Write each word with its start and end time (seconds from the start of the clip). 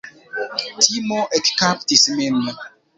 Timo 0.81 1.21
ekkaptis 1.37 2.03
min. 2.17 2.39